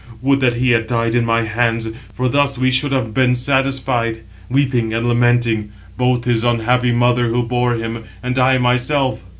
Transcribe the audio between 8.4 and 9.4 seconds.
myself."